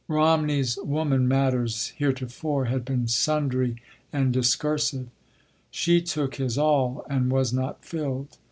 [0.07, 3.75] Romney’s woman matters heretofore had been sundry
[4.11, 5.09] and discursive.
[5.69, 8.37] She took his all and was not filled.